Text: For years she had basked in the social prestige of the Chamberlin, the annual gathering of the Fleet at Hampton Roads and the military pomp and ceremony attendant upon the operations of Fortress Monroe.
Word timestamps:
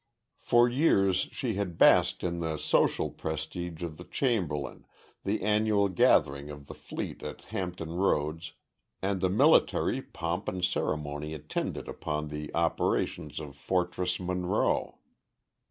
For 0.39 0.67
years 0.67 1.29
she 1.31 1.53
had 1.53 1.77
basked 1.77 2.23
in 2.23 2.39
the 2.39 2.57
social 2.57 3.11
prestige 3.11 3.83
of 3.83 3.97
the 3.97 4.03
Chamberlin, 4.03 4.87
the 5.23 5.43
annual 5.43 5.89
gathering 5.89 6.49
of 6.49 6.65
the 6.65 6.73
Fleet 6.73 7.21
at 7.21 7.41
Hampton 7.53 7.93
Roads 7.93 8.53
and 9.03 9.21
the 9.21 9.29
military 9.29 10.01
pomp 10.01 10.47
and 10.47 10.65
ceremony 10.65 11.35
attendant 11.35 11.87
upon 11.87 12.29
the 12.29 12.49
operations 12.55 13.39
of 13.39 13.55
Fortress 13.55 14.19
Monroe. 14.19 14.97